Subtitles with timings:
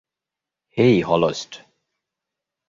[0.77, 1.51] হেই, হলস্ট।